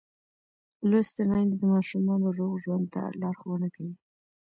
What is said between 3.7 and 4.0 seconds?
کوي.